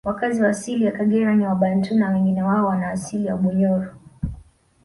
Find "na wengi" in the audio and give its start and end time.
1.95-2.41